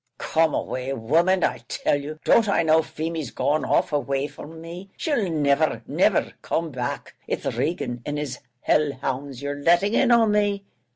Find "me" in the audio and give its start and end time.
4.59-4.89, 10.31-10.63